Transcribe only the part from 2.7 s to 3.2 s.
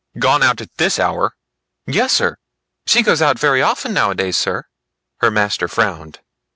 she